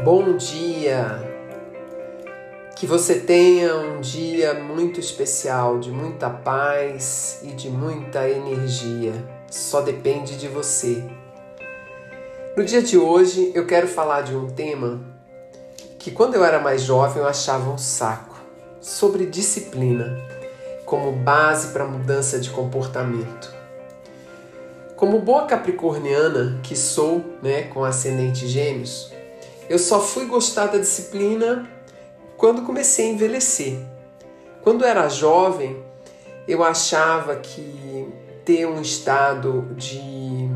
[0.00, 1.06] Bom dia!
[2.74, 9.12] Que você tenha um dia muito especial, de muita paz e de muita energia.
[9.48, 11.04] Só depende de você.
[12.56, 15.00] No dia de hoje eu quero falar de um tema
[16.00, 18.40] que quando eu era mais jovem eu achava um saco,
[18.80, 20.18] sobre disciplina
[20.84, 23.54] como base para mudança de comportamento.
[24.96, 29.12] Como boa capricorniana que sou, né, com ascendente gêmeos,
[29.72, 31.66] eu só fui gostar da disciplina
[32.36, 33.78] quando comecei a envelhecer.
[34.62, 35.82] Quando era jovem,
[36.46, 38.06] eu achava que
[38.44, 40.46] ter um estado de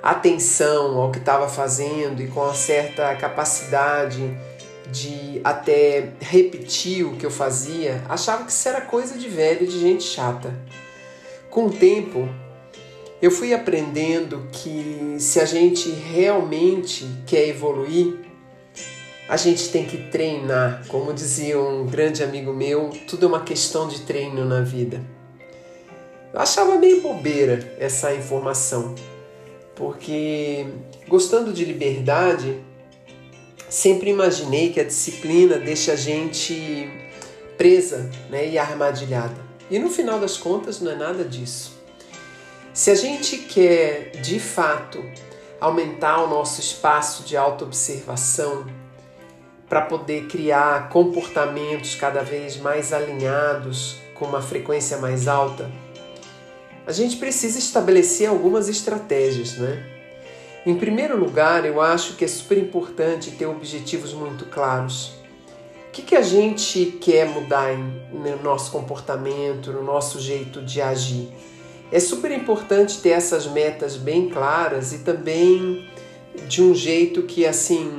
[0.00, 4.22] atenção ao que estava fazendo e com uma certa capacidade
[4.92, 9.76] de até repetir o que eu fazia, achava que isso era coisa de velho, de
[9.76, 10.54] gente chata.
[11.50, 12.28] Com o tempo,
[13.20, 18.16] eu fui aprendendo que se a gente realmente quer evoluir,
[19.28, 20.84] a gente tem que treinar.
[20.88, 25.02] Como dizia um grande amigo meu, tudo é uma questão de treino na vida.
[26.32, 28.94] Eu achava meio bobeira essa informação,
[29.74, 30.66] porque
[31.08, 32.60] gostando de liberdade,
[33.68, 36.88] sempre imaginei que a disciplina deixa a gente
[37.56, 39.48] presa né, e armadilhada.
[39.70, 41.77] E no final das contas não é nada disso.
[42.78, 45.04] Se a gente quer de fato
[45.60, 48.66] aumentar o nosso espaço de autoobservação
[49.68, 55.68] para poder criar comportamentos cada vez mais alinhados com uma frequência mais alta,
[56.86, 59.84] a gente precisa estabelecer algumas estratégias, né?
[60.64, 65.14] Em primeiro lugar, eu acho que é super importante ter objetivos muito claros.
[65.88, 71.28] O que, que a gente quer mudar no nosso comportamento, no nosso jeito de agir?
[71.90, 75.88] É super importante ter essas metas bem claras e também
[76.46, 77.90] de um jeito que assim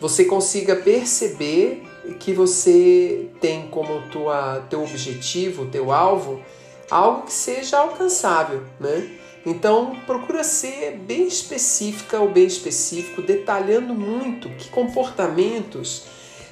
[0.00, 1.82] você consiga perceber
[2.20, 6.40] que você tem como tua teu objetivo, teu alvo,
[6.88, 9.10] algo que seja alcançável, né?
[9.44, 16.04] Então procura ser bem específica ou bem específico, detalhando muito que comportamentos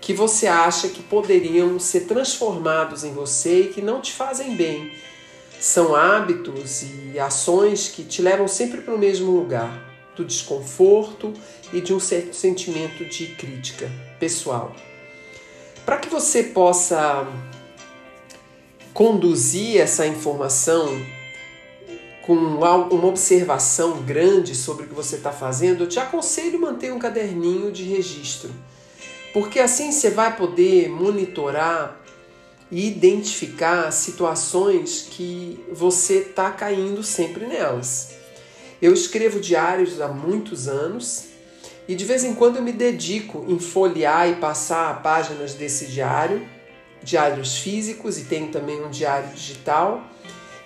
[0.00, 4.92] que você acha que poderiam ser transformados em você e que não te fazem bem
[5.60, 9.82] são hábitos e ações que te levam sempre para o mesmo lugar,
[10.14, 11.32] do desconforto
[11.72, 14.74] e de um certo sentimento de crítica pessoal.
[15.84, 17.26] Para que você possa
[18.92, 20.88] conduzir essa informação
[22.22, 26.98] com uma observação grande sobre o que você está fazendo, eu te aconselho manter um
[26.98, 28.50] caderninho de registro,
[29.32, 32.02] porque assim você vai poder monitorar
[32.70, 38.14] e identificar situações que você está caindo sempre nelas.
[38.82, 41.36] Eu escrevo diários há muitos anos
[41.88, 46.46] e de vez em quando eu me dedico em folhear e passar páginas desse diário,
[47.02, 50.02] diários físicos e tenho também um diário digital,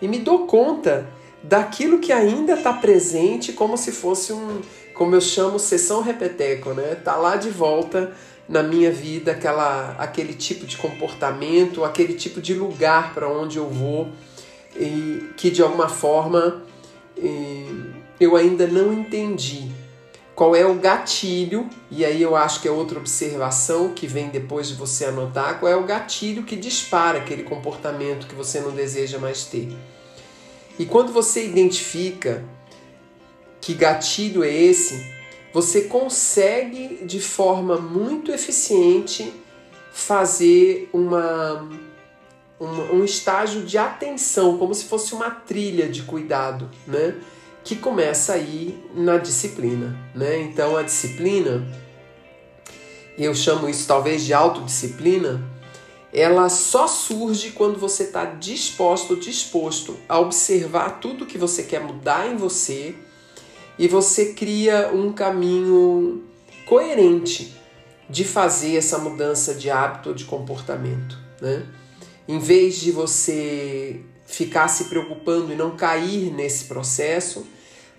[0.00, 1.08] e me dou conta
[1.42, 4.60] daquilo que ainda está presente como se fosse um,
[4.98, 6.96] como eu chamo, sessão repeteco, né?
[6.96, 8.12] Tá lá de volta
[8.48, 13.68] na minha vida aquela, aquele tipo de comportamento, aquele tipo de lugar para onde eu
[13.68, 14.08] vou
[14.76, 16.62] e que de alguma forma
[18.18, 19.70] eu ainda não entendi
[20.34, 24.68] qual é o gatilho, e aí eu acho que é outra observação que vem depois
[24.68, 29.18] de você anotar, qual é o gatilho que dispara aquele comportamento que você não deseja
[29.18, 29.68] mais ter.
[30.78, 32.44] E quando você identifica
[33.68, 35.12] que gatilho é esse,
[35.52, 39.30] você consegue de forma muito eficiente
[39.92, 41.68] fazer uma,
[42.58, 47.14] um estágio de atenção, como se fosse uma trilha de cuidado, né?
[47.62, 50.40] Que começa aí na disciplina, né?
[50.40, 51.62] Então a disciplina,
[53.18, 55.46] eu chamo isso talvez de autodisciplina,
[56.10, 62.26] ela só surge quando você está disposto, disposto a observar tudo que você quer mudar
[62.32, 62.96] em você
[63.78, 66.22] e você cria um caminho
[66.66, 67.54] coerente
[68.10, 71.66] de fazer essa mudança de hábito ou de comportamento, né?
[72.26, 77.46] Em vez de você ficar se preocupando e não cair nesse processo,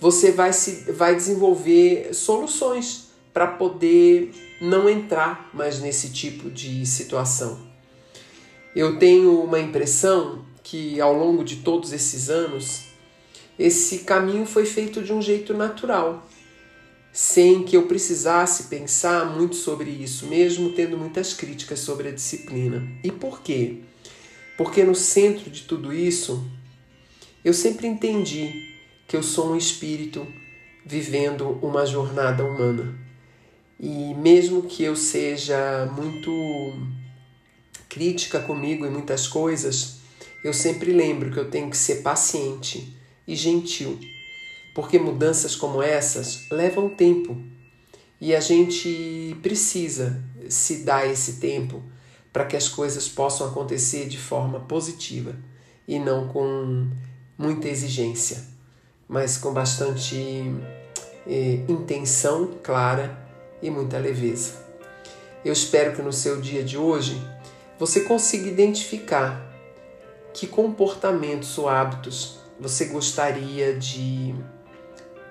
[0.00, 7.58] você vai, se, vai desenvolver soluções para poder não entrar mais nesse tipo de situação.
[8.74, 12.87] Eu tenho uma impressão que ao longo de todos esses anos
[13.58, 16.28] esse caminho foi feito de um jeito natural,
[17.12, 22.86] sem que eu precisasse pensar muito sobre isso, mesmo tendo muitas críticas sobre a disciplina.
[23.02, 23.78] E por quê?
[24.56, 26.48] Porque no centro de tudo isso,
[27.44, 28.74] eu sempre entendi
[29.08, 30.26] que eu sou um espírito
[30.84, 32.94] vivendo uma jornada humana.
[33.80, 36.30] E mesmo que eu seja muito
[37.88, 39.98] crítica comigo em muitas coisas,
[40.44, 42.97] eu sempre lembro que eu tenho que ser paciente
[43.28, 44.00] e gentil,
[44.74, 47.36] porque mudanças como essas levam tempo
[48.18, 51.82] e a gente precisa se dar esse tempo
[52.32, 55.36] para que as coisas possam acontecer de forma positiva
[55.86, 56.88] e não com
[57.36, 58.44] muita exigência,
[59.06, 60.16] mas com bastante
[61.26, 63.16] eh, intenção clara
[63.62, 64.66] e muita leveza.
[65.44, 67.20] Eu espero que no seu dia de hoje
[67.78, 69.46] você consiga identificar
[70.34, 74.34] que comportamentos ou hábitos você gostaria de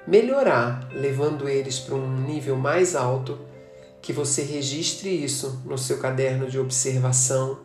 [0.06, 3.40] melhorar, levando eles para um nível mais alto,
[4.02, 7.60] que você registre isso no seu caderno de observação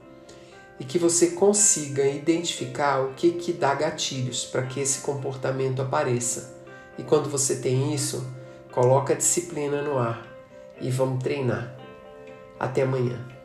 [0.80, 6.60] e que você consiga identificar o que que dá gatilhos para que esse comportamento apareça.
[6.98, 8.26] E quando você tem isso,
[8.72, 10.26] coloca a disciplina no ar
[10.80, 11.76] e vamos treinar.
[12.58, 13.41] Até amanhã.